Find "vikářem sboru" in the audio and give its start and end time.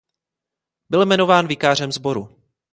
1.47-2.35